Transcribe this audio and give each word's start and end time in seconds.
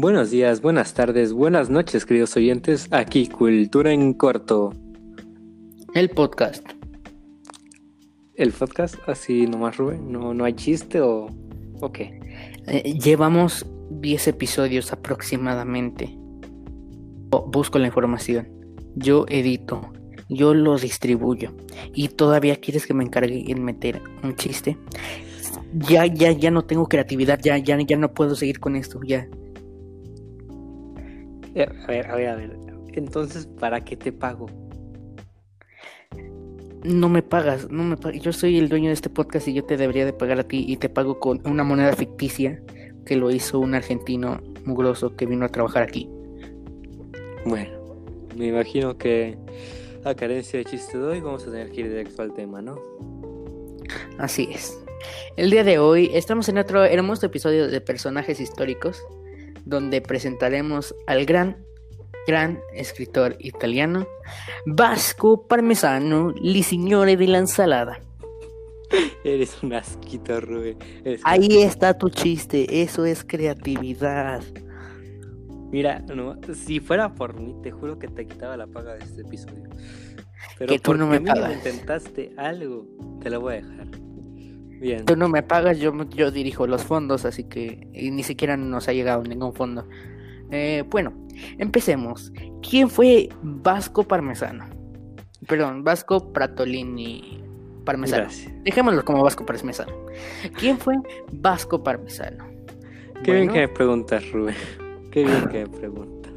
Buenos 0.00 0.30
días, 0.30 0.62
buenas 0.62 0.94
tardes, 0.94 1.32
buenas 1.32 1.70
noches, 1.70 2.06
queridos 2.06 2.36
oyentes. 2.36 2.86
Aquí 2.92 3.26
Cultura 3.26 3.92
en 3.92 4.14
Corto. 4.14 4.72
El 5.92 6.08
podcast. 6.10 6.64
¿El 8.36 8.52
podcast? 8.52 8.94
Así 9.08 9.48
nomás, 9.48 9.76
Rubén. 9.76 10.12
¿No, 10.12 10.34
no 10.34 10.44
hay 10.44 10.52
chiste 10.52 11.00
o, 11.00 11.26
o 11.80 11.90
qué? 11.90 12.20
Eh, 12.68 12.96
llevamos 12.96 13.66
10 13.90 14.28
episodios 14.28 14.92
aproximadamente. 14.92 16.16
Busco 17.48 17.80
la 17.80 17.88
información. 17.88 18.46
Yo 18.94 19.26
edito. 19.28 19.80
Yo 20.28 20.54
los 20.54 20.82
distribuyo. 20.82 21.56
¿Y 21.92 22.06
todavía 22.06 22.60
quieres 22.60 22.86
que 22.86 22.94
me 22.94 23.02
encargue 23.02 23.50
en 23.50 23.64
meter 23.64 24.00
un 24.22 24.36
chiste? 24.36 24.78
Ya, 25.72 26.06
ya, 26.06 26.30
ya 26.30 26.52
no 26.52 26.62
tengo 26.62 26.86
creatividad. 26.86 27.40
Ya, 27.42 27.58
ya, 27.58 27.76
ya 27.80 27.96
no 27.96 28.14
puedo 28.14 28.36
seguir 28.36 28.60
con 28.60 28.76
esto. 28.76 29.00
Ya. 29.02 29.26
Eh, 31.54 31.66
A 31.84 31.86
ver, 31.86 32.10
a 32.10 32.14
ver, 32.16 32.28
a 32.28 32.36
ver. 32.36 32.56
Entonces, 32.92 33.46
¿para 33.46 33.84
qué 33.84 33.96
te 33.96 34.12
pago? 34.12 34.46
No 36.84 37.08
me 37.08 37.22
pagas, 37.22 37.70
no 37.70 37.82
me 37.82 37.96
pagas. 37.96 38.20
Yo 38.20 38.32
soy 38.32 38.58
el 38.58 38.68
dueño 38.68 38.88
de 38.88 38.94
este 38.94 39.10
podcast 39.10 39.48
y 39.48 39.54
yo 39.54 39.64
te 39.64 39.76
debería 39.76 40.04
de 40.04 40.12
pagar 40.12 40.40
a 40.40 40.44
ti 40.44 40.64
y 40.66 40.76
te 40.76 40.88
pago 40.88 41.18
con 41.18 41.40
una 41.44 41.64
moneda 41.64 41.92
ficticia 41.94 42.62
que 43.04 43.16
lo 43.16 43.30
hizo 43.30 43.58
un 43.58 43.74
argentino 43.74 44.40
mugroso 44.64 45.16
que 45.16 45.26
vino 45.26 45.44
a 45.44 45.48
trabajar 45.48 45.82
aquí. 45.82 46.08
Bueno, 47.44 47.70
me 48.36 48.46
imagino 48.46 48.96
que 48.96 49.36
a 50.04 50.14
carencia 50.14 50.58
de 50.58 50.64
chiste 50.64 50.98
de 50.98 51.04
hoy 51.04 51.20
vamos 51.20 51.46
a 51.46 51.50
tener 51.50 51.70
que 51.70 51.80
ir 51.80 51.88
directo 51.88 52.22
al 52.22 52.32
tema, 52.32 52.62
¿no? 52.62 52.78
Así 54.18 54.48
es. 54.52 54.78
El 55.36 55.50
día 55.50 55.64
de 55.64 55.78
hoy 55.78 56.10
estamos 56.12 56.48
en 56.48 56.58
otro 56.58 56.84
hermoso 56.84 57.26
episodio 57.26 57.68
de 57.68 57.80
personajes 57.80 58.40
históricos 58.40 59.02
donde 59.68 60.00
presentaremos 60.00 60.94
al 61.06 61.26
gran, 61.26 61.56
gran 62.26 62.60
escritor 62.74 63.36
italiano 63.38 64.06
Vasco 64.66 65.46
Parmesano, 65.46 66.32
li 66.40 66.62
signore 66.62 67.16
de 67.16 67.26
la 67.28 67.38
ensalada. 67.38 68.00
Eres 69.24 69.62
un 69.62 69.74
asquito, 69.74 70.40
Rubén. 70.40 70.78
Eres- 71.04 71.20
Ahí 71.24 71.62
está 71.62 71.96
tu 71.98 72.08
chiste, 72.08 72.82
eso 72.82 73.04
es 73.04 73.24
creatividad. 73.24 74.42
Mira, 75.70 75.98
no, 76.00 76.36
si 76.54 76.80
fuera 76.80 77.14
por 77.14 77.38
mí, 77.38 77.54
te 77.62 77.70
juro 77.70 77.98
que 77.98 78.08
te 78.08 78.26
quitaba 78.26 78.56
la 78.56 78.66
paga 78.66 78.94
de 78.94 79.04
este 79.04 79.20
episodio. 79.20 79.68
Pero 80.58 80.68
Que 80.72 80.78
tú 80.78 80.94
no 80.94 81.06
me 81.06 81.20
pagas. 81.20 81.52
intentaste 81.54 82.32
algo, 82.38 82.86
te 83.20 83.28
lo 83.28 83.40
voy 83.42 83.54
a 83.54 83.56
dejar. 83.56 83.86
Bien. 84.80 85.04
Tú 85.04 85.16
no 85.16 85.28
me 85.28 85.42
pagas, 85.42 85.78
yo, 85.78 85.92
yo 86.10 86.30
dirijo 86.30 86.66
los 86.66 86.84
fondos, 86.84 87.24
así 87.24 87.44
que 87.44 87.88
ni 87.92 88.22
siquiera 88.22 88.56
nos 88.56 88.88
ha 88.88 88.92
llegado 88.92 89.22
ningún 89.22 89.52
fondo. 89.52 89.88
Eh, 90.50 90.84
bueno, 90.88 91.12
empecemos. 91.58 92.32
¿Quién 92.68 92.88
fue 92.88 93.28
Vasco 93.42 94.04
Parmesano? 94.04 94.66
Perdón, 95.46 95.84
Vasco 95.84 96.32
Pratolini 96.32 97.42
Parmesano. 97.84 98.24
Gracias. 98.24 98.52
Dejémoslo 98.64 99.04
como 99.04 99.22
Vasco 99.22 99.44
Parmesano. 99.44 99.92
¿Quién 100.58 100.78
fue 100.78 100.94
Vasco 101.32 101.82
Parmesano? 101.82 102.46
Qué 103.22 103.32
bien 103.32 103.48
que 103.48 103.60
me 103.60 103.68
preguntas, 103.68 104.30
Rubén. 104.30 104.54
Qué 105.10 105.24
bien 105.24 105.48
que 105.48 105.64
me 105.64 105.68
preguntas. 105.68 106.32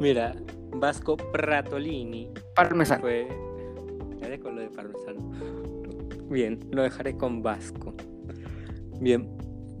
Mira, 0.00 0.34
Vasco 0.70 1.16
Pratolini 1.16 2.28
Parmesano. 2.54 3.02
fue. 3.02 3.28
Con 4.42 4.56
lo 4.56 4.62
de 4.62 4.68
parmesano. 4.68 5.65
Bien, 6.30 6.58
lo 6.72 6.82
dejaré 6.82 7.16
con 7.16 7.42
Vasco. 7.42 7.94
Bien, 9.00 9.28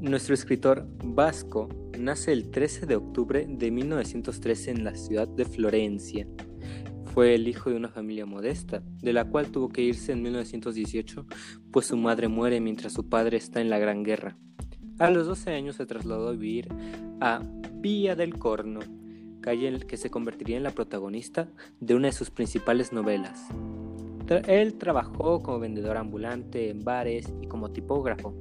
nuestro 0.00 0.34
escritor 0.34 0.86
Vasco 1.02 1.68
nace 1.98 2.32
el 2.32 2.50
13 2.50 2.86
de 2.86 2.96
octubre 2.96 3.46
de 3.48 3.70
1913 3.70 4.70
en 4.70 4.84
la 4.84 4.94
ciudad 4.94 5.26
de 5.26 5.44
Florencia. 5.44 6.28
Fue 7.12 7.34
el 7.34 7.48
hijo 7.48 7.70
de 7.70 7.76
una 7.76 7.88
familia 7.88 8.26
modesta, 8.26 8.82
de 9.02 9.12
la 9.12 9.24
cual 9.24 9.50
tuvo 9.50 9.70
que 9.70 9.82
irse 9.82 10.12
en 10.12 10.22
1918, 10.22 11.26
pues 11.72 11.86
su 11.86 11.96
madre 11.96 12.28
muere 12.28 12.60
mientras 12.60 12.92
su 12.92 13.08
padre 13.08 13.38
está 13.38 13.60
en 13.60 13.70
la 13.70 13.78
Gran 13.78 14.04
Guerra. 14.04 14.36
A 14.98 15.10
los 15.10 15.26
12 15.26 15.50
años 15.52 15.76
se 15.76 15.86
trasladó 15.86 16.28
a 16.28 16.32
vivir 16.32 16.68
a 17.20 17.42
Villa 17.74 18.14
del 18.14 18.38
Corno, 18.38 18.80
calle 19.40 19.68
en 19.68 19.80
que 19.80 19.96
se 19.96 20.10
convertiría 20.10 20.58
en 20.58 20.62
la 20.62 20.70
protagonista 20.70 21.48
de 21.80 21.94
una 21.94 22.08
de 22.08 22.12
sus 22.12 22.30
principales 22.30 22.92
novelas. 22.92 23.48
Él 24.28 24.74
trabajó 24.74 25.42
como 25.42 25.60
vendedor 25.60 25.96
ambulante 25.96 26.70
en 26.70 26.84
bares 26.84 27.32
y 27.40 27.46
como 27.46 27.70
tipógrafo. 27.70 28.34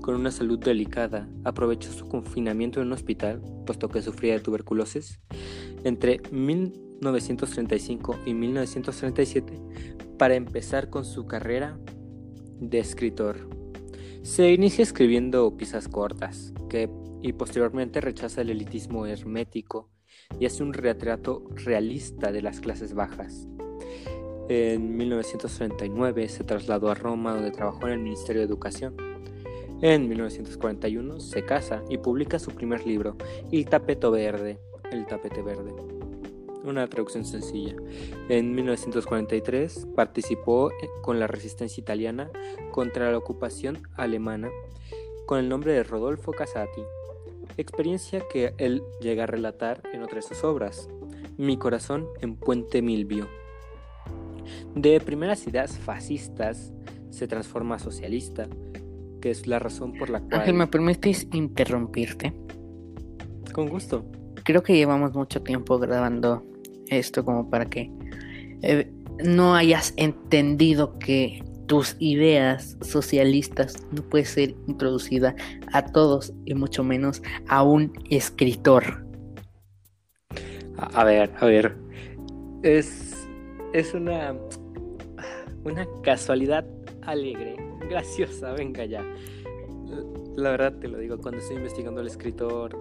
Con 0.00 0.16
una 0.16 0.30
salud 0.32 0.58
delicada, 0.58 1.28
aprovechó 1.44 1.92
su 1.92 2.08
confinamiento 2.08 2.80
en 2.80 2.88
un 2.88 2.92
hospital, 2.94 3.40
puesto 3.64 3.88
que 3.88 4.02
sufría 4.02 4.34
de 4.34 4.40
tuberculosis, 4.40 5.20
entre 5.84 6.20
1935 6.32 8.18
y 8.26 8.34
1937 8.34 9.60
para 10.18 10.34
empezar 10.34 10.90
con 10.90 11.04
su 11.04 11.26
carrera 11.26 11.78
de 12.60 12.78
escritor. 12.78 13.48
Se 14.22 14.52
inicia 14.52 14.82
escribiendo 14.82 15.56
piezas 15.56 15.88
cortas, 15.88 16.52
que, 16.68 16.88
y 17.22 17.32
posteriormente 17.32 18.00
rechaza 18.00 18.40
el 18.42 18.50
elitismo 18.50 19.06
hermético 19.06 19.88
y 20.38 20.46
hace 20.46 20.62
un 20.62 20.72
retrato 20.72 21.44
realista 21.54 22.30
de 22.32 22.42
las 22.42 22.60
clases 22.60 22.94
bajas. 22.94 23.48
En 24.48 24.96
1939 24.96 26.28
se 26.28 26.44
trasladó 26.44 26.90
a 26.90 26.94
Roma 26.94 27.34
donde 27.34 27.50
trabajó 27.50 27.86
en 27.86 27.94
el 27.94 28.00
Ministerio 28.00 28.42
de 28.42 28.46
Educación. 28.46 28.96
En 29.80 30.08
1941 30.08 31.20
se 31.20 31.44
casa 31.44 31.82
y 31.88 31.98
publica 31.98 32.38
su 32.38 32.50
primer 32.52 32.86
libro, 32.86 33.16
El 33.50 33.66
tapeto 33.66 34.10
verde, 34.10 34.58
El 34.90 35.06
tapete 35.06 35.42
verde. 35.42 35.72
Una 36.64 36.86
traducción 36.86 37.24
sencilla. 37.24 37.74
En 38.28 38.54
1943 38.54 39.88
participó 39.96 40.70
con 41.02 41.18
la 41.18 41.26
resistencia 41.26 41.80
italiana 41.80 42.30
contra 42.70 43.10
la 43.10 43.18
ocupación 43.18 43.82
alemana 43.96 44.50
con 45.26 45.38
el 45.38 45.48
nombre 45.48 45.72
de 45.72 45.82
Rodolfo 45.82 46.32
Casati, 46.32 46.82
experiencia 47.56 48.22
que 48.30 48.54
él 48.58 48.82
llega 49.00 49.24
a 49.24 49.26
relatar 49.26 49.82
en 49.92 50.02
otra 50.02 50.16
de 50.16 50.22
sus 50.22 50.44
obras, 50.44 50.88
Mi 51.36 51.56
corazón 51.56 52.06
en 52.20 52.36
Puente 52.36 52.82
Milvio. 52.82 53.28
De 54.74 55.00
primeras 55.00 55.46
ideas 55.46 55.78
fascistas 55.78 56.72
se 57.10 57.28
transforma 57.28 57.76
a 57.76 57.78
socialista, 57.78 58.48
que 59.20 59.30
es 59.30 59.46
la 59.46 59.58
razón 59.58 59.92
por 59.92 60.10
la 60.10 60.18
Ángel, 60.30 60.54
¿me 60.54 60.60
cual... 60.60 60.70
permites 60.70 61.28
interrumpirte? 61.32 62.32
Con 63.52 63.68
gusto. 63.68 64.04
Creo 64.44 64.62
que 64.62 64.74
llevamos 64.74 65.14
mucho 65.14 65.42
tiempo 65.42 65.78
grabando 65.78 66.44
esto 66.88 67.24
como 67.24 67.48
para 67.48 67.66
que 67.66 67.90
eh, 68.62 68.90
no 69.24 69.54
hayas 69.54 69.94
entendido 69.96 70.98
que 70.98 71.44
tus 71.66 71.96
ideas 72.00 72.76
socialistas 72.80 73.86
no 73.92 74.02
puede 74.02 74.24
ser 74.24 74.54
introducida 74.66 75.34
a 75.72 75.84
todos 75.86 76.32
y 76.44 76.54
mucho 76.54 76.82
menos 76.82 77.22
a 77.48 77.62
un 77.62 77.92
escritor. 78.10 79.06
A, 80.76 81.00
a 81.00 81.04
ver, 81.04 81.30
a 81.38 81.46
ver. 81.46 81.76
Es, 82.62 83.11
es 83.72 83.94
una, 83.94 84.34
una 85.64 85.86
casualidad 86.02 86.64
alegre, 87.02 87.56
graciosa, 87.88 88.52
venga 88.52 88.84
ya. 88.84 89.04
La 90.36 90.50
verdad 90.50 90.78
te 90.78 90.88
lo 90.88 90.98
digo, 90.98 91.18
cuando 91.18 91.40
estoy 91.40 91.56
investigando 91.56 92.00
al 92.00 92.06
escritor 92.06 92.78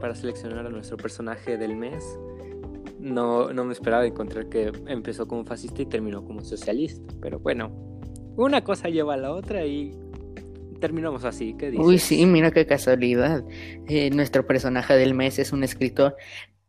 para 0.00 0.14
seleccionar 0.14 0.66
a 0.66 0.70
nuestro 0.70 0.96
personaje 0.96 1.56
del 1.56 1.76
mes, 1.76 2.04
no, 2.98 3.52
no 3.52 3.64
me 3.64 3.72
esperaba 3.72 4.06
encontrar 4.06 4.48
que 4.48 4.72
empezó 4.86 5.26
como 5.26 5.44
fascista 5.44 5.82
y 5.82 5.86
terminó 5.86 6.24
como 6.24 6.42
socialista. 6.42 7.12
Pero 7.20 7.38
bueno, 7.38 7.70
una 8.36 8.64
cosa 8.64 8.88
lleva 8.88 9.14
a 9.14 9.16
la 9.16 9.32
otra 9.32 9.66
y 9.66 9.92
terminamos 10.80 11.24
así. 11.24 11.54
¿Qué 11.58 11.70
dices? 11.70 11.86
Uy, 11.86 11.98
sí, 11.98 12.24
mira 12.26 12.50
qué 12.50 12.66
casualidad. 12.66 13.44
Eh, 13.88 14.10
nuestro 14.10 14.46
personaje 14.46 14.94
del 14.94 15.14
mes 15.14 15.38
es 15.38 15.52
un 15.52 15.64
escritor 15.64 16.16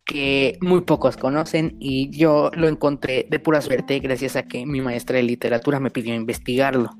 que 0.06 0.58
muy 0.62 0.82
pocos 0.82 1.18
conocen 1.18 1.76
y 1.80 2.10
yo 2.12 2.52
lo 2.56 2.68
encontré 2.68 3.28
de 3.30 3.40
pura 3.40 3.60
suerte 3.62 4.00
gracias 4.00 4.36
a 4.36 4.44
que 4.44 4.66
mi 4.66 4.80
maestra 4.80 5.18
de 5.18 5.24
literatura 5.24 5.80
me 5.80 5.90
pidió 5.90 6.14
investigarlo. 6.14 6.92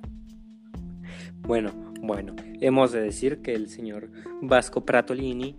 Bueno, 1.42 1.72
bueno, 2.02 2.36
hemos 2.60 2.92
de 2.92 3.02
decir 3.02 3.42
que 3.42 3.54
el 3.54 3.70
señor 3.70 4.10
Vasco 4.42 4.86
Pratolini 4.86 5.56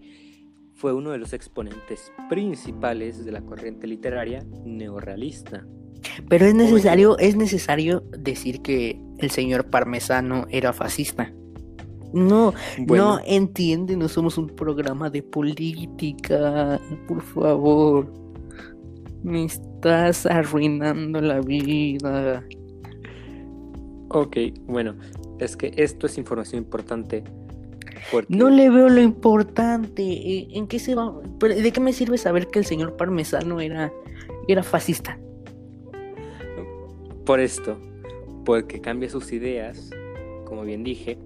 fue 0.74 0.92
uno 0.92 1.12
de 1.12 1.18
los 1.18 1.32
exponentes 1.32 2.12
principales 2.28 3.24
de 3.24 3.32
la 3.32 3.40
corriente 3.40 3.86
literaria 3.86 4.44
neorrealista. 4.64 5.64
Pero 6.28 6.46
es 6.46 6.54
necesario, 6.54 7.16
es 7.18 7.36
necesario 7.36 8.02
decir 8.18 8.60
que 8.60 9.00
el 9.18 9.30
señor 9.30 9.70
Parmesano 9.70 10.46
era 10.50 10.72
fascista. 10.72 11.32
No, 12.12 12.54
Bueno. 12.78 13.16
no 13.16 13.20
entiende, 13.26 13.96
no 13.96 14.08
somos 14.08 14.38
un 14.38 14.48
programa 14.48 15.10
de 15.10 15.22
política, 15.22 16.80
por 17.08 17.22
favor. 17.22 18.12
Me 19.22 19.44
estás 19.44 20.24
arruinando 20.26 21.20
la 21.20 21.40
vida. 21.40 22.44
Ok, 24.08 24.36
bueno, 24.66 24.94
es 25.40 25.56
que 25.56 25.72
esto 25.76 26.06
es 26.06 26.16
información 26.16 26.62
importante 26.62 27.24
Porque 28.12 28.34
No 28.34 28.48
le 28.50 28.70
veo 28.70 28.88
lo 28.88 29.00
importante. 29.00 30.02
eh, 30.02 30.46
¿En 30.52 30.68
qué 30.68 30.78
se 30.78 30.94
va? 30.94 31.12
¿De 31.40 31.72
qué 31.72 31.80
me 31.80 31.92
sirve 31.92 32.18
saber 32.18 32.46
que 32.46 32.60
el 32.60 32.64
señor 32.64 32.96
Parmesano 32.96 33.60
era, 33.60 33.92
era 34.46 34.62
fascista? 34.62 35.18
Por 37.24 37.40
esto, 37.40 37.76
porque 38.44 38.80
cambia 38.80 39.10
sus 39.10 39.32
ideas, 39.32 39.90
como 40.44 40.62
bien 40.62 40.84
dije, 40.84 41.18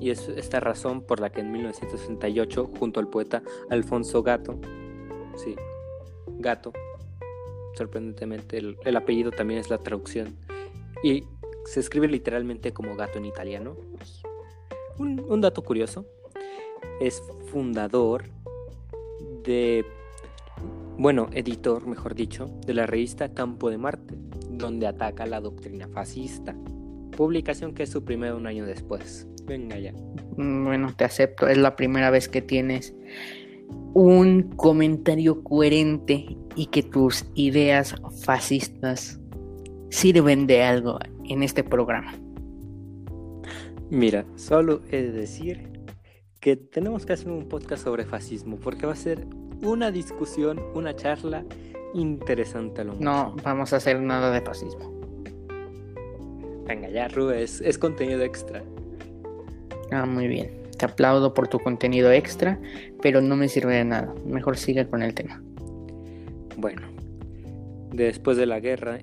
y 0.00 0.10
es 0.10 0.28
esta 0.28 0.60
razón 0.60 1.02
por 1.02 1.20
la 1.20 1.30
que 1.30 1.40
en 1.40 1.52
1968, 1.52 2.70
junto 2.78 3.00
al 3.00 3.08
poeta 3.08 3.42
Alfonso 3.70 4.22
Gato, 4.22 4.58
sí, 5.36 5.56
Gato, 6.38 6.72
sorprendentemente 7.76 8.58
el, 8.58 8.76
el 8.84 8.96
apellido 8.96 9.30
también 9.30 9.60
es 9.60 9.70
la 9.70 9.78
traducción, 9.78 10.36
y 11.02 11.24
se 11.64 11.80
escribe 11.80 12.08
literalmente 12.08 12.72
como 12.72 12.96
gato 12.96 13.18
en 13.18 13.26
italiano. 13.26 13.76
Un, 14.98 15.40
dato 15.40 15.62
curioso, 15.62 16.06
es 17.00 17.22
fundador 17.52 18.24
de, 19.44 19.84
bueno, 20.96 21.28
editor, 21.32 21.86
mejor 21.86 22.14
dicho, 22.14 22.50
de 22.66 22.74
la 22.74 22.86
revista 22.86 23.32
Campo 23.32 23.70
de 23.70 23.78
Marte, 23.78 24.14
donde 24.50 24.86
ataca 24.86 25.26
la 25.26 25.40
doctrina 25.40 25.86
fascista. 25.88 26.56
Publicación 27.16 27.74
que 27.74 27.86
suprime 27.86 28.32
un 28.32 28.46
año 28.46 28.66
después. 28.66 29.28
Venga 29.48 29.78
ya. 29.78 29.92
Mm, 30.36 30.64
Bueno, 30.64 30.94
te 30.94 31.04
acepto. 31.04 31.48
Es 31.48 31.58
la 31.58 31.74
primera 31.74 32.10
vez 32.10 32.28
que 32.28 32.42
tienes 32.42 32.94
un 33.94 34.42
comentario 34.56 35.42
coherente 35.42 36.36
y 36.54 36.66
que 36.66 36.82
tus 36.82 37.26
ideas 37.34 37.94
fascistas 38.24 39.18
sirven 39.90 40.46
de 40.46 40.62
algo 40.62 40.98
en 41.24 41.42
este 41.42 41.64
programa. 41.64 42.14
Mira, 43.90 44.26
solo 44.36 44.82
he 44.90 45.02
de 45.02 45.12
decir 45.12 45.70
que 46.40 46.56
tenemos 46.56 47.06
que 47.06 47.14
hacer 47.14 47.30
un 47.30 47.48
podcast 47.48 47.84
sobre 47.84 48.04
fascismo, 48.04 48.56
porque 48.56 48.86
va 48.86 48.92
a 48.92 48.96
ser 48.96 49.26
una 49.62 49.90
discusión, 49.90 50.60
una 50.74 50.94
charla 50.94 51.44
interesante 51.94 52.82
a 52.82 52.84
lo 52.84 52.92
mucho. 52.92 53.04
No 53.04 53.34
vamos 53.42 53.72
a 53.72 53.76
hacer 53.76 54.00
nada 54.00 54.30
de 54.30 54.42
fascismo. 54.42 54.94
Venga 56.66 56.90
ya, 56.90 57.08
Ru, 57.08 57.30
es, 57.30 57.62
es 57.62 57.78
contenido 57.78 58.22
extra. 58.22 58.62
Ah, 59.90 60.06
muy 60.06 60.28
bien. 60.28 60.50
Te 60.78 60.84
aplaudo 60.84 61.34
por 61.34 61.48
tu 61.48 61.58
contenido 61.58 62.12
extra, 62.12 62.60
pero 63.02 63.20
no 63.20 63.36
me 63.36 63.48
sirve 63.48 63.76
de 63.76 63.84
nada. 63.84 64.14
Mejor 64.24 64.56
sigue 64.56 64.86
con 64.86 65.02
el 65.02 65.14
tema. 65.14 65.42
Bueno, 66.56 66.82
después 67.92 68.36
de 68.36 68.46
la 68.46 68.60
guerra, 68.60 69.00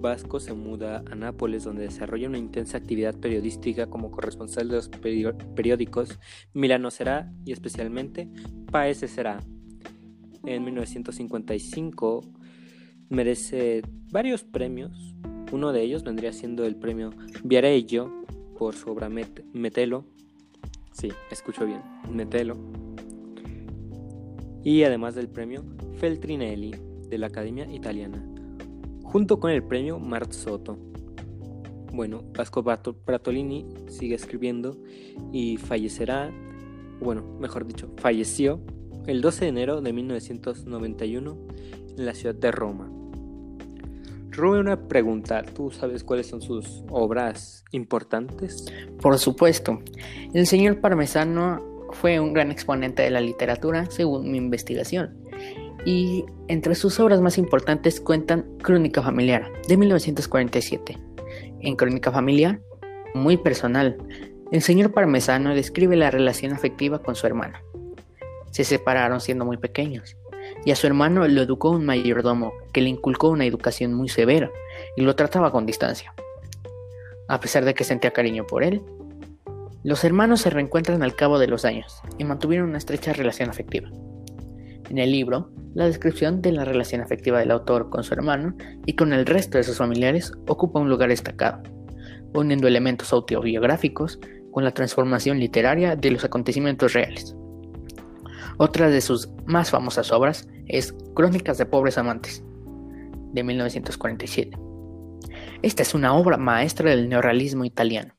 Vasco 0.00 0.40
se 0.40 0.54
muda 0.54 1.04
a 1.10 1.14
Nápoles, 1.14 1.64
donde 1.64 1.82
desarrolla 1.82 2.28
una 2.28 2.38
intensa 2.38 2.78
actividad 2.78 3.14
periodística 3.14 3.86
como 3.86 4.10
corresponsal 4.10 4.68
de 4.68 4.76
los 4.76 4.88
periódicos 4.88 6.18
Milano 6.54 6.90
Será 6.90 7.30
y 7.44 7.52
especialmente 7.52 8.28
Paese 8.70 9.08
Será. 9.08 9.40
En 10.46 10.64
1955 10.64 12.22
merece 13.10 13.82
varios 14.10 14.42
premios. 14.42 15.14
Uno 15.52 15.72
de 15.72 15.82
ellos 15.82 16.02
vendría 16.02 16.32
siendo 16.32 16.64
el 16.64 16.76
premio 16.76 17.10
Viareggio 17.44 18.19
por 18.60 18.74
su 18.74 18.90
obra 18.90 19.08
Met- 19.08 19.42
Metelo. 19.54 20.04
Sí, 20.92 21.08
escucho 21.30 21.64
bien, 21.64 21.80
Metelo. 22.12 22.58
Y 24.62 24.82
además 24.82 25.14
del 25.14 25.28
premio 25.28 25.64
Feltrinelli 25.94 26.74
de 27.08 27.16
la 27.16 27.28
Academia 27.28 27.66
Italiana, 27.72 28.22
junto 29.02 29.40
con 29.40 29.50
el 29.50 29.62
premio 29.62 29.98
Marzotto. 29.98 30.76
Bueno, 31.94 32.22
Vasco 32.36 32.62
Bartolini 32.62 33.64
sigue 33.88 34.14
escribiendo 34.14 34.76
y 35.32 35.56
fallecerá, 35.56 36.30
bueno, 37.00 37.22
mejor 37.40 37.66
dicho, 37.66 37.90
falleció 37.96 38.60
el 39.06 39.22
12 39.22 39.46
de 39.46 39.48
enero 39.48 39.80
de 39.80 39.92
1991 39.94 41.38
en 41.96 42.04
la 42.04 42.12
ciudad 42.12 42.34
de 42.34 42.50
Roma. 42.52 42.92
Rubén, 44.30 44.60
una 44.60 44.88
pregunta, 44.88 45.42
¿tú 45.42 45.70
sabes 45.70 46.04
cuáles 46.04 46.28
son 46.28 46.40
sus 46.40 46.84
obras 46.88 47.64
importantes? 47.72 48.66
Por 49.00 49.18
supuesto, 49.18 49.80
el 50.32 50.46
señor 50.46 50.80
Parmesano 50.80 51.88
fue 51.92 52.20
un 52.20 52.32
gran 52.32 52.50
exponente 52.50 53.02
de 53.02 53.10
la 53.10 53.20
literatura, 53.20 53.86
según 53.90 54.30
mi 54.30 54.38
investigación. 54.38 55.16
Y 55.84 56.24
entre 56.48 56.74
sus 56.74 57.00
obras 57.00 57.20
más 57.20 57.38
importantes 57.38 58.00
cuentan 58.00 58.46
Crónica 58.62 59.02
Familiar, 59.02 59.50
de 59.66 59.76
1947. 59.76 60.98
En 61.60 61.76
Crónica 61.76 62.12
Familiar, 62.12 62.60
muy 63.14 63.36
personal, 63.36 63.96
el 64.52 64.62
señor 64.62 64.92
Parmesano 64.92 65.54
describe 65.54 65.96
la 65.96 66.10
relación 66.10 66.52
afectiva 66.52 67.02
con 67.02 67.14
su 67.14 67.26
hermano. 67.26 67.58
Se 68.50 68.64
separaron 68.64 69.20
siendo 69.20 69.44
muy 69.44 69.56
pequeños, 69.56 70.16
y 70.64 70.70
a 70.70 70.76
su 70.76 70.86
hermano 70.86 71.26
lo 71.26 71.42
educó 71.42 71.70
un 71.70 71.84
mayordomo 71.84 72.52
que 72.72 72.82
le 72.82 72.88
inculcó 72.88 73.30
una 73.30 73.46
educación 73.46 73.94
muy 73.94 74.08
severa 74.08 74.50
y 74.96 75.02
lo 75.02 75.16
trataba 75.16 75.50
con 75.52 75.66
distancia. 75.66 76.14
A 77.28 77.40
pesar 77.40 77.64
de 77.64 77.74
que 77.74 77.84
sentía 77.84 78.12
cariño 78.12 78.46
por 78.46 78.64
él, 78.64 78.82
los 79.82 80.04
hermanos 80.04 80.42
se 80.42 80.50
reencuentran 80.50 81.02
al 81.02 81.14
cabo 81.14 81.38
de 81.38 81.46
los 81.46 81.64
años 81.64 82.02
y 82.18 82.24
mantuvieron 82.24 82.68
una 82.68 82.78
estrecha 82.78 83.12
relación 83.12 83.48
afectiva. 83.48 83.88
En 84.90 84.98
el 84.98 85.12
libro, 85.12 85.50
la 85.72 85.86
descripción 85.86 86.42
de 86.42 86.52
la 86.52 86.64
relación 86.64 87.00
afectiva 87.00 87.38
del 87.38 87.52
autor 87.52 87.90
con 87.90 88.02
su 88.02 88.12
hermano 88.12 88.54
y 88.86 88.96
con 88.96 89.12
el 89.12 89.24
resto 89.24 89.56
de 89.56 89.64
sus 89.64 89.78
familiares 89.78 90.32
ocupa 90.48 90.80
un 90.80 90.90
lugar 90.90 91.10
destacado, 91.10 91.62
uniendo 92.34 92.66
elementos 92.66 93.12
autobiográficos 93.12 94.18
con 94.50 94.64
la 94.64 94.72
transformación 94.72 95.38
literaria 95.38 95.94
de 95.94 96.10
los 96.10 96.24
acontecimientos 96.24 96.92
reales. 96.92 97.36
Otra 98.58 98.88
de 98.90 99.00
sus 99.00 99.28
más 99.46 99.70
famosas 99.70 100.12
obras 100.12 100.48
es 100.66 100.94
Crónicas 101.14 101.58
de 101.58 101.66
pobres 101.66 101.98
amantes, 101.98 102.42
de 103.32 103.42
1947. 103.42 104.56
Esta 105.62 105.82
es 105.82 105.94
una 105.94 106.14
obra 106.14 106.36
maestra 106.36 106.90
del 106.90 107.08
neorrealismo 107.08 107.64
italiano. 107.64 108.14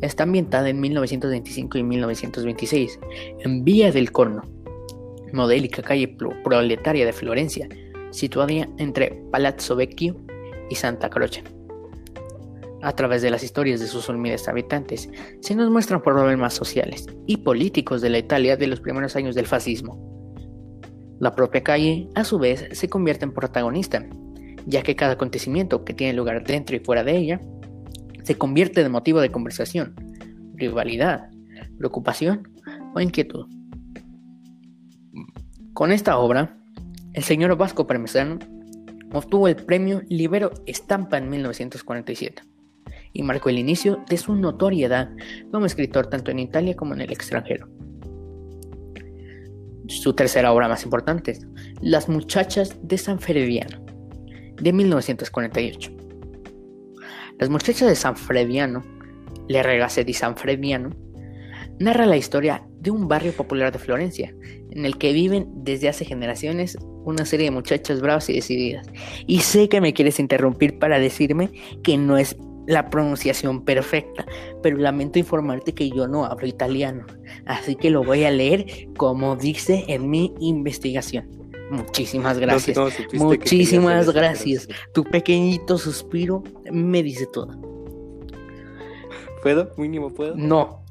Está 0.00 0.22
ambientada 0.22 0.68
en 0.68 0.80
1925 0.80 1.78
y 1.78 1.82
1926, 1.82 3.00
en 3.40 3.64
Villa 3.64 3.90
del 3.90 4.12
Corno, 4.12 4.42
modélica 5.32 5.82
calle 5.82 6.08
pro- 6.08 6.34
proletaria 6.44 7.04
de 7.04 7.12
Florencia, 7.12 7.68
situada 8.10 8.52
entre 8.78 9.22
Palazzo 9.30 9.76
Vecchio 9.76 10.16
y 10.70 10.74
Santa 10.76 11.10
Croce. 11.10 11.42
A 12.80 12.92
través 12.92 13.22
de 13.22 13.30
las 13.30 13.42
historias 13.42 13.80
de 13.80 13.88
sus 13.88 14.08
humildes 14.08 14.46
habitantes, 14.46 15.10
se 15.40 15.54
nos 15.56 15.68
muestran 15.68 16.00
problemas 16.00 16.54
sociales 16.54 17.06
y 17.26 17.38
políticos 17.38 18.00
de 18.00 18.10
la 18.10 18.18
Italia 18.18 18.56
de 18.56 18.68
los 18.68 18.80
primeros 18.80 19.16
años 19.16 19.34
del 19.34 19.46
fascismo. 19.46 19.98
La 21.18 21.34
propia 21.34 21.64
calle, 21.64 22.08
a 22.14 22.22
su 22.22 22.38
vez, 22.38 22.68
se 22.70 22.88
convierte 22.88 23.24
en 23.24 23.32
protagonista, 23.32 24.06
ya 24.64 24.82
que 24.82 24.94
cada 24.94 25.14
acontecimiento 25.14 25.84
que 25.84 25.92
tiene 25.92 26.12
lugar 26.12 26.44
dentro 26.44 26.76
y 26.76 26.78
fuera 26.78 27.02
de 27.02 27.16
ella 27.16 27.40
se 28.22 28.38
convierte 28.38 28.80
en 28.80 28.92
motivo 28.92 29.20
de 29.20 29.30
conversación, 29.30 29.96
rivalidad, 30.54 31.30
preocupación 31.78 32.48
o 32.94 33.00
inquietud. 33.00 33.46
Con 35.72 35.90
esta 35.90 36.18
obra, 36.18 36.56
el 37.12 37.24
señor 37.24 37.56
Vasco 37.56 37.88
Parmesano 37.88 38.38
obtuvo 39.12 39.48
el 39.48 39.56
premio 39.56 40.02
Libero 40.08 40.52
Estampa 40.66 41.18
en 41.18 41.28
1947 41.28 42.57
y 43.18 43.22
marcó 43.24 43.48
el 43.48 43.58
inicio 43.58 44.04
de 44.08 44.16
su 44.16 44.36
notoriedad 44.36 45.10
como 45.50 45.66
escritor 45.66 46.06
tanto 46.06 46.30
en 46.30 46.38
Italia 46.38 46.76
como 46.76 46.94
en 46.94 47.00
el 47.00 47.10
extranjero. 47.10 47.68
Su 49.88 50.14
tercera 50.14 50.52
obra 50.52 50.68
más 50.68 50.84
importante 50.84 51.32
es 51.32 51.44
Las 51.80 52.08
muchachas 52.08 52.76
de 52.80 52.96
San 52.96 53.18
Frediano, 53.18 53.84
de 54.62 54.72
1948. 54.72 55.90
Las 57.40 57.50
muchachas 57.50 57.88
de 57.88 57.96
San 57.96 58.16
Frediano, 58.16 58.84
Le 59.48 59.64
Regase 59.64 60.04
di 60.04 60.14
San 60.14 60.36
Frediano, 60.36 60.90
narra 61.80 62.06
la 62.06 62.16
historia 62.16 62.62
de 62.78 62.92
un 62.92 63.08
barrio 63.08 63.32
popular 63.32 63.72
de 63.72 63.80
Florencia, 63.80 64.32
en 64.70 64.86
el 64.86 64.96
que 64.96 65.12
viven 65.12 65.48
desde 65.64 65.88
hace 65.88 66.04
generaciones 66.04 66.78
una 67.04 67.24
serie 67.24 67.46
de 67.46 67.50
muchachas 67.50 68.00
bravas 68.00 68.30
y 68.30 68.34
decididas. 68.34 68.86
Y 69.26 69.40
sé 69.40 69.68
que 69.68 69.80
me 69.80 69.92
quieres 69.92 70.20
interrumpir 70.20 70.78
para 70.78 71.00
decirme 71.00 71.50
que 71.82 71.96
no 71.96 72.16
es 72.16 72.36
la 72.68 72.90
pronunciación 72.90 73.64
perfecta, 73.64 74.26
pero 74.62 74.76
lamento 74.76 75.18
informarte 75.18 75.72
que 75.72 75.88
yo 75.90 76.06
no 76.06 76.24
hablo 76.26 76.46
italiano, 76.46 77.06
así 77.46 77.74
que 77.74 77.88
lo 77.90 78.04
voy 78.04 78.24
a 78.24 78.30
leer 78.30 78.66
como 78.96 79.34
dice 79.36 79.84
en 79.88 80.08
mi 80.10 80.34
investigación. 80.38 81.28
Muchísimas 81.70 82.38
gracias. 82.38 82.76
No 82.76 82.88
que 82.88 83.18
Muchísimas 83.18 84.10
gracias. 84.12 84.64
eso, 84.64 84.72
Tu 84.92 85.02
pequeñito 85.04 85.76
suspiro 85.78 86.42
me 86.70 87.02
dice 87.02 87.26
todo. 87.26 87.58
¿Puedo? 89.42 89.70
Mínimo 89.76 90.10
puedo. 90.12 90.34
No, 90.36 90.84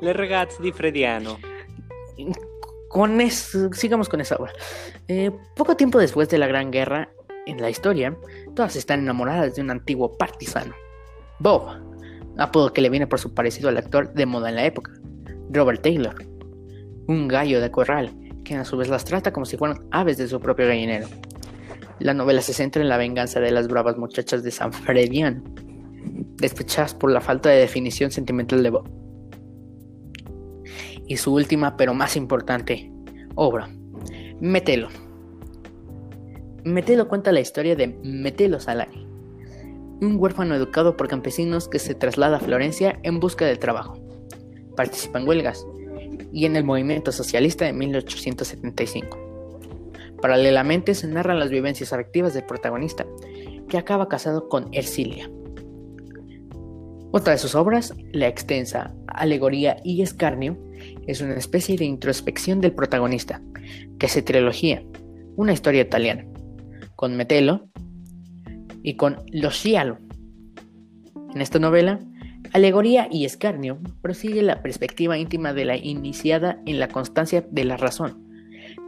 Le 0.00 0.12
ragazzi 0.12 0.62
di 0.62 0.72
Frediano. 0.72 1.38
con 2.88 3.20
eso, 3.20 3.72
sigamos 3.72 4.08
con 4.08 4.20
esa 4.20 4.36
obra. 4.36 4.52
Eh, 5.08 5.30
poco 5.56 5.76
tiempo 5.76 5.98
después 5.98 6.28
de 6.28 6.38
la 6.38 6.46
Gran 6.46 6.70
Guerra, 6.70 7.10
en 7.46 7.60
la 7.60 7.70
historia, 7.70 8.16
todas 8.54 8.76
están 8.76 9.00
enamoradas 9.00 9.54
de 9.54 9.62
un 9.62 9.70
antiguo 9.70 10.16
partisano, 10.16 10.74
Bob, 11.38 11.68
apodo 12.38 12.72
que 12.72 12.80
le 12.80 12.90
viene 12.90 13.06
por 13.06 13.18
su 13.18 13.34
parecido 13.34 13.68
al 13.68 13.76
actor 13.76 14.12
de 14.12 14.26
moda 14.26 14.48
en 14.48 14.56
la 14.56 14.64
época, 14.64 14.92
Robert 15.50 15.82
Taylor, 15.82 16.14
un 17.08 17.26
gallo 17.26 17.60
de 17.60 17.70
corral, 17.70 18.10
quien 18.44 18.60
a 18.60 18.64
su 18.64 18.76
vez 18.76 18.88
las 18.88 19.04
trata 19.04 19.32
como 19.32 19.46
si 19.46 19.56
fueran 19.56 19.84
aves 19.90 20.18
de 20.18 20.28
su 20.28 20.40
propio 20.40 20.66
gallinero. 20.66 21.08
La 21.98 22.14
novela 22.14 22.40
se 22.42 22.52
centra 22.52 22.82
en 22.82 22.88
la 22.88 22.96
venganza 22.96 23.40
de 23.40 23.50
las 23.50 23.68
bravas 23.68 23.96
muchachas 23.96 24.42
de 24.42 24.50
San 24.50 24.72
Frediano, 24.72 25.42
despechadas 26.36 26.94
por 26.94 27.10
la 27.10 27.20
falta 27.20 27.48
de 27.48 27.58
definición 27.58 28.10
sentimental 28.10 28.62
de 28.62 28.70
Bob. 28.70 28.88
Y 31.06 31.16
su 31.16 31.34
última, 31.34 31.76
pero 31.76 31.92
más 31.92 32.16
importante, 32.16 32.90
obra, 33.34 33.68
Metelo. 34.40 34.88
Metelo 36.64 37.08
cuenta 37.08 37.32
la 37.32 37.40
historia 37.40 37.74
de 37.74 37.88
Metelo 37.88 38.60
Salani, 38.60 39.04
un 40.00 40.16
huérfano 40.16 40.54
educado 40.54 40.96
por 40.96 41.08
campesinos 41.08 41.68
que 41.68 41.80
se 41.80 41.96
traslada 41.96 42.36
a 42.36 42.40
Florencia 42.40 43.00
en 43.02 43.18
busca 43.18 43.46
de 43.46 43.56
trabajo. 43.56 43.98
Participa 44.76 45.18
en 45.18 45.26
huelgas 45.26 45.66
y 46.32 46.46
en 46.46 46.54
el 46.54 46.62
movimiento 46.62 47.10
socialista 47.10 47.64
de 47.64 47.72
1875. 47.72 49.18
Paralelamente 50.20 50.94
se 50.94 51.08
narran 51.08 51.40
las 51.40 51.50
vivencias 51.50 51.92
afectivas 51.92 52.32
del 52.32 52.44
protagonista, 52.44 53.06
que 53.68 53.76
acaba 53.76 54.08
casado 54.08 54.48
con 54.48 54.68
Ercilia. 54.72 55.28
Otra 57.10 57.32
de 57.32 57.38
sus 57.38 57.56
obras, 57.56 57.92
la 58.12 58.28
extensa 58.28 58.94
Alegoría 59.08 59.78
y 59.82 60.02
Escarnio, 60.02 60.56
es 61.08 61.20
una 61.22 61.34
especie 61.34 61.76
de 61.76 61.86
introspección 61.86 62.60
del 62.60 62.72
protagonista, 62.72 63.42
que 63.98 64.06
se 64.06 64.22
trilogía, 64.22 64.84
una 65.34 65.52
historia 65.52 65.82
italiana, 65.82 66.24
con 67.02 67.16
Metelo 67.16 67.68
y 68.84 68.94
con 68.94 69.16
Lo 69.32 69.50
Scialo. 69.50 69.98
En 71.34 71.42
esta 71.42 71.58
novela, 71.58 71.98
Alegoría 72.52 73.08
y 73.10 73.24
Escarnio 73.24 73.80
prosigue 74.02 74.40
la 74.40 74.62
perspectiva 74.62 75.18
íntima 75.18 75.52
de 75.52 75.64
la 75.64 75.76
iniciada 75.76 76.60
en 76.64 76.78
la 76.78 76.86
constancia 76.86 77.44
de 77.50 77.64
la 77.64 77.76
razón, 77.76 78.24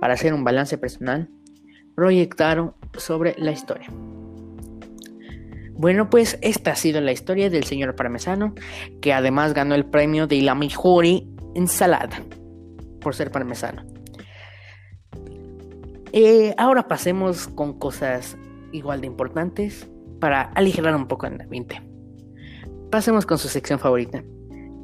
para 0.01 0.15
hacer 0.15 0.33
un 0.33 0.45
balance 0.45 0.79
personal, 0.79 1.29
proyectaron 1.97 2.75
sobre 2.97 3.35
la 3.37 3.51
historia. 3.51 3.89
Bueno, 5.73 6.09
pues 6.09 6.39
esta 6.41 6.71
ha 6.71 6.77
sido 6.77 7.01
la 7.01 7.11
historia 7.11 7.51
del 7.51 7.65
señor 7.65 7.97
parmesano, 7.97 8.55
que 9.01 9.13
además 9.13 9.55
ganó 9.55 9.75
el 9.75 9.87
premio 9.87 10.29
de 10.29 10.41
la 10.41 10.55
mejor 10.55 11.05
ensalada 11.57 12.23
por 13.01 13.17
ser 13.17 13.33
parmesano. 13.33 13.94
Eh, 16.17 16.55
ahora 16.59 16.87
pasemos 16.87 17.49
con 17.49 17.77
cosas 17.77 18.39
igual 18.71 19.01
de 19.01 19.09
importantes 19.09 19.91
para 20.21 20.43
aligerar 20.43 20.95
un 20.95 21.09
poco 21.09 21.27
el 21.27 21.41
ambiente. 21.41 21.83
Pasemos 22.89 23.27
con 23.27 23.37
su 23.37 23.49
sección 23.49 23.81
favorita, 23.81 24.23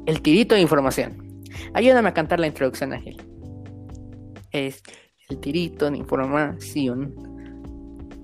el 0.07 0.21
tirito 0.21 0.55
de 0.55 0.61
información. 0.61 1.41
Ayúdame 1.73 2.09
a 2.09 2.13
cantar 2.13 2.41
la 2.41 2.47
introducción, 2.47 2.91
Ángel. 2.91 3.15
Es 4.51 4.83
el 5.29 5.37
tirito 5.37 5.89
de 5.89 5.99
información. 5.99 7.15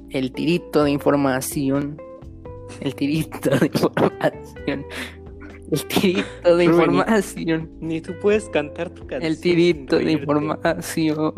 El 0.10 0.34
tirito 0.34 0.84
de 0.84 0.92
información. 0.92 2.02
El 2.82 2.94
tirito 2.94 3.58
de 3.58 3.68
información. 3.68 4.86
El 5.72 5.86
tirito 5.88 6.58
de 6.58 6.66
información. 6.66 7.72
Ni, 7.80 8.02
tú 8.02 8.12
puedes 8.22 8.50
cantar 8.50 8.90
tu 8.90 9.08
canción. 9.08 9.32
El 9.32 9.40
tirito 9.40 9.98
de 9.98 10.12
información. 10.12 11.34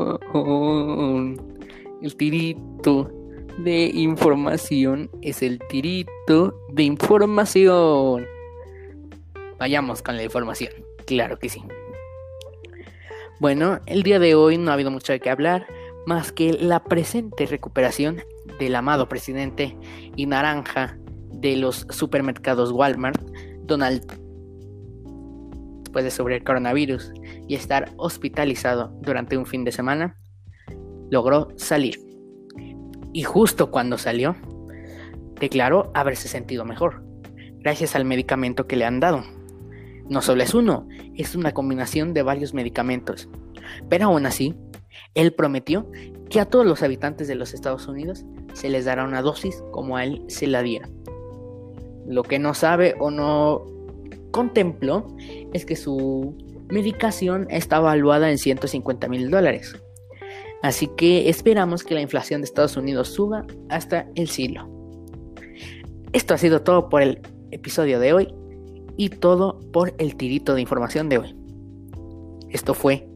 El 2.01 2.15
tirito 2.15 3.11
de 3.57 3.91
información 3.93 5.09
es 5.21 5.41
el 5.41 5.59
tirito 5.67 6.57
de 6.71 6.83
información. 6.83 8.25
Vayamos 9.57 10.01
con 10.01 10.15
la 10.15 10.23
información. 10.23 10.71
Claro 11.05 11.37
que 11.37 11.49
sí. 11.49 11.61
Bueno, 13.41 13.79
el 13.85 14.03
día 14.03 14.19
de 14.19 14.33
hoy 14.35 14.57
no 14.57 14.71
ha 14.71 14.75
habido 14.75 14.91
mucho 14.91 15.11
de 15.11 15.19
qué 15.19 15.29
hablar, 15.29 15.67
más 16.05 16.31
que 16.31 16.53
la 16.53 16.83
presente 16.83 17.45
recuperación 17.45 18.21
del 18.59 18.75
amado 18.75 19.09
presidente 19.09 19.75
y 20.15 20.25
naranja 20.25 20.97
de 21.31 21.57
los 21.57 21.85
supermercados 21.89 22.71
Walmart, 22.71 23.21
Donald, 23.63 24.05
después 25.83 26.05
de 26.05 26.11
sobre 26.11 26.37
el 26.37 26.43
coronavirus 26.43 27.11
y 27.47 27.55
estar 27.55 27.91
hospitalizado 27.97 28.93
durante 29.01 29.37
un 29.37 29.45
fin 29.45 29.63
de 29.63 29.71
semana, 29.71 30.18
logró 31.09 31.49
salir. 31.55 31.99
Y 33.13 33.23
justo 33.23 33.71
cuando 33.71 33.97
salió, 33.97 34.35
declaró 35.39 35.91
haberse 35.93 36.27
sentido 36.27 36.65
mejor, 36.65 37.03
gracias 37.59 37.95
al 37.95 38.05
medicamento 38.05 38.67
que 38.67 38.75
le 38.75 38.85
han 38.85 38.99
dado. 38.99 39.23
No 40.07 40.21
solo 40.21 40.43
es 40.43 40.53
uno, 40.53 40.87
es 41.15 41.35
una 41.35 41.53
combinación 41.53 42.13
de 42.13 42.23
varios 42.23 42.53
medicamentos. 42.53 43.29
Pero 43.89 44.05
aún 44.05 44.25
así, 44.25 44.55
él 45.13 45.33
prometió 45.33 45.89
que 46.29 46.39
a 46.39 46.45
todos 46.45 46.65
los 46.65 46.83
habitantes 46.83 47.27
de 47.27 47.35
los 47.35 47.53
Estados 47.53 47.87
Unidos 47.87 48.25
se 48.53 48.69
les 48.69 48.85
dará 48.85 49.03
una 49.03 49.21
dosis 49.21 49.63
como 49.71 49.97
a 49.97 50.03
él 50.03 50.23
se 50.27 50.47
la 50.47 50.61
diera. 50.61 50.89
Lo 52.07 52.23
que 52.23 52.39
no 52.39 52.53
sabe 52.53 52.95
o 52.99 53.11
no 53.11 53.65
contempló 54.31 55.07
es 55.53 55.65
que 55.65 55.75
su 55.75 56.35
medicación 56.69 57.47
está 57.49 57.77
evaluada 57.77 58.29
en 58.31 58.37
150 58.37 59.07
mil 59.07 59.29
dólares. 59.29 59.75
Así 60.61 60.89
que 60.97 61.29
esperamos 61.29 61.83
que 61.83 61.93
la 61.95 62.01
inflación 62.01 62.41
de 62.41 62.45
Estados 62.45 62.75
Unidos 62.75 63.09
suba 63.09 63.45
hasta 63.69 64.07
el 64.15 64.27
siglo. 64.27 64.69
Esto 66.11 66.33
ha 66.33 66.37
sido 66.37 66.61
todo 66.61 66.89
por 66.89 67.01
el 67.01 67.21
episodio 67.51 67.99
de 67.99 68.13
hoy 68.13 68.33
y 68.97 69.09
todo 69.09 69.59
por 69.71 69.93
el 69.97 70.15
tirito 70.15 70.55
de 70.55 70.61
información 70.61 71.07
de 71.07 71.19
hoy. 71.19 71.35
Esto 72.49 72.73
fue 72.73 73.07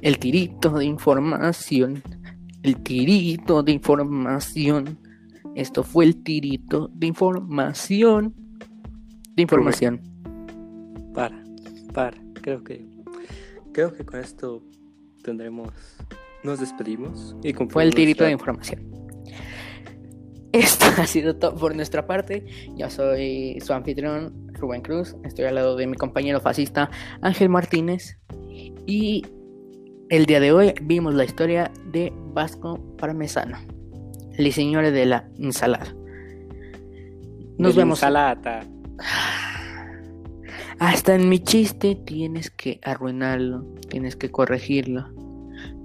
el 0.00 0.18
tirito 0.18 0.70
de 0.70 0.84
información. 0.84 2.02
El 2.62 2.82
tirito 2.82 3.62
de 3.62 3.72
información. 3.72 4.98
Esto 5.54 5.82
fue 5.82 6.04
el 6.04 6.22
tirito 6.22 6.88
de 6.94 7.06
información. 7.08 8.34
De 9.34 9.42
información. 9.42 10.00
Para, 11.14 11.42
para. 11.92 12.16
Creo 12.40 12.62
que, 12.62 12.86
creo 13.72 13.92
que 13.92 14.04
con 14.04 14.20
esto 14.20 14.62
tendremos, 15.22 15.70
nos 16.46 16.60
despedimos 16.60 17.36
y 17.42 17.52
fue 17.52 17.82
el 17.82 17.94
tirito 17.94 18.24
de 18.24 18.30
información. 18.30 18.90
Esto 20.52 20.86
ha 20.96 21.06
sido 21.06 21.36
todo 21.36 21.54
por 21.54 21.76
nuestra 21.76 22.06
parte. 22.06 22.46
Yo 22.76 22.88
soy 22.88 23.58
su 23.60 23.74
anfitrión 23.74 24.46
Rubén 24.54 24.80
Cruz, 24.80 25.14
estoy 25.24 25.44
al 25.44 25.56
lado 25.56 25.76
de 25.76 25.86
mi 25.86 25.96
compañero 25.96 26.40
fascista 26.40 26.90
Ángel 27.20 27.50
Martínez 27.50 28.18
y 28.86 29.22
el 30.08 30.24
día 30.24 30.40
de 30.40 30.52
hoy 30.52 30.72
vimos 30.80 31.14
la 31.14 31.24
historia 31.24 31.70
de 31.92 32.10
Vasco 32.32 32.80
Parmesano, 32.96 33.58
el 34.38 34.52
señor 34.52 34.90
de 34.90 35.04
la 35.04 35.28
ensalada. 35.38 35.94
Nos 37.58 37.74
vemos. 37.74 37.98
Ensalada. 37.98 38.66
Hasta 40.78 41.14
en 41.14 41.28
mi 41.28 41.38
chiste 41.38 41.96
tienes 41.96 42.50
que 42.50 42.80
arruinarlo, 42.82 43.64
tienes 43.88 44.14
que 44.14 44.30
corregirlo. 44.30 45.15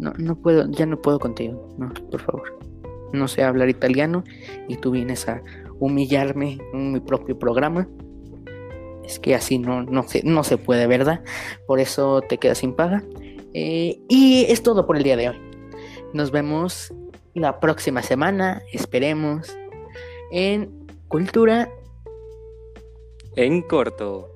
No, 0.02 0.12
no 0.18 0.36
puedo, 0.36 0.70
ya 0.70 0.86
no 0.86 1.02
puedo 1.02 1.18
contigo, 1.18 1.74
no, 1.78 1.94
por 2.12 2.20
favor. 2.20 2.60
No 3.14 3.30
sé 3.30 3.44
hablar 3.44 3.70
italiano 3.70 4.26
y 4.68 4.76
tú 4.76 4.92
vienes 4.92 5.30
a 5.30 5.42
humillarme 5.80 6.58
en 6.74 6.92
mi 6.92 7.00
propio 7.00 7.40
programa 7.40 7.88
es 9.04 9.20
que 9.20 9.36
así 9.36 9.58
no, 9.58 9.84
no, 9.84 10.04
se, 10.04 10.24
no 10.24 10.44
se 10.44 10.58
puede, 10.58 10.88
¿verdad? 10.88 11.24
Por 11.68 11.80
eso 11.80 12.22
te 12.22 12.38
quedas 12.38 12.60
sin 12.60 12.74
paga. 12.74 13.04
Eh, 13.54 14.00
y 14.08 14.46
es 14.48 14.64
todo 14.64 14.86
por 14.86 14.98
el 14.98 15.04
día 15.04 15.18
de 15.18 15.30
hoy. 15.30 15.42
Nos 16.14 16.32
vemos 16.32 16.94
la 17.34 17.60
próxima 17.60 18.02
semana, 18.02 18.62
esperemos, 18.74 19.56
en 20.32 20.82
Cultura 21.08 21.70
en 23.36 23.62
corto. 23.62 24.31